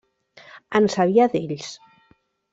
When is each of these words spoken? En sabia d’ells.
En 0.79 0.89
sabia 0.95 1.29
d’ells. 1.35 1.69